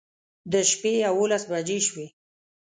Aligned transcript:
د 0.51 0.53
شپې 0.69 0.91
يوولس 1.05 1.43
بجې 1.51 1.79
شوې 1.87 2.07